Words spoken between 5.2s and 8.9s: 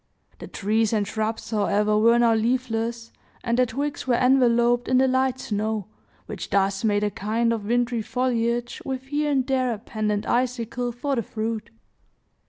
snow, which thus made a kind of wintry foliage,